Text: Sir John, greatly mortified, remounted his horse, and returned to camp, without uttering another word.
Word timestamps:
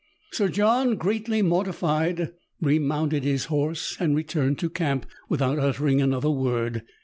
Sir 0.31 0.47
John, 0.49 0.95
greatly 0.95 1.43
mortified, 1.43 2.33
remounted 2.59 3.23
his 3.23 3.45
horse, 3.45 3.97
and 3.99 4.15
returned 4.15 4.57
to 4.57 4.67
camp, 4.67 5.05
without 5.29 5.59
uttering 5.59 6.01
another 6.01 6.31
word. 6.31 6.81